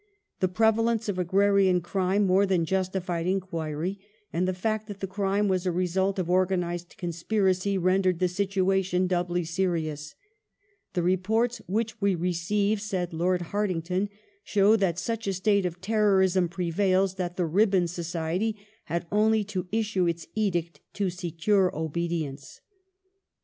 The 0.39 0.47
prevalence 0.47 1.07
of 1.09 1.19
agrarian 1.19 1.79
crime 1.79 2.25
more 2.25 2.47
than 2.47 2.65
justified 2.65 3.27
enquiry, 3.27 3.99
and 4.33 4.47
the 4.47 4.53
fact 4.55 4.87
that 4.87 4.99
the 4.99 5.05
crime 5.05 5.47
was 5.47 5.67
a 5.67 5.71
result 5.71 6.17
of 6.17 6.27
organized 6.27 6.95
conspiracy 6.97 7.77
rendered 7.77 8.17
the 8.17 8.25
situa 8.25 8.83
tion 8.83 9.05
doubly 9.05 9.43
serious." 9.43 10.15
The 10.95 11.03
reports 11.03 11.61
which 11.67 12.01
we 12.01 12.15
receive," 12.15 12.81
said 12.81 13.13
Lord 13.13 13.43
Hai 13.53 13.67
tington," 13.67 14.09
show 14.53 14.75
that 14.75 14.97
such 14.97 15.27
a 15.27 15.33
state 15.33 15.67
of 15.67 15.81
terrorism 15.81 16.49
prevails 16.49 17.13
that 17.17 17.37
the 17.37 17.45
(Ribbon) 17.45 17.87
Society 17.87 18.55
had 18.85 19.05
only 19.11 19.43
to 19.43 19.67
issue 19.71 20.07
its 20.07 20.25
edict 20.33 20.81
to 20.93 21.11
secure 21.11 21.69
obedience. 21.77 22.59